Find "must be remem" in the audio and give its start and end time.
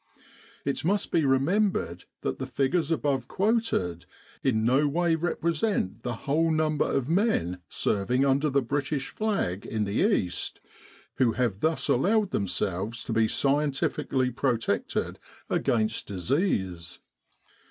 0.83-1.71